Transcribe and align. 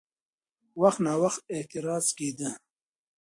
وخت 0.81 0.99
ناوخت 1.05 1.39
اعتراض 1.55 2.05
کېده؛ 2.17 2.49